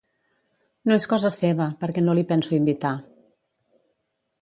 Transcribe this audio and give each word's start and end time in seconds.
No 0.91 0.97
és 1.01 1.05
cosa 1.11 1.31
seva, 1.35 1.69
perquè 1.83 2.05
no 2.07 2.17
l'hi 2.19 2.25
penso 2.35 2.59
invitar. 2.61 2.97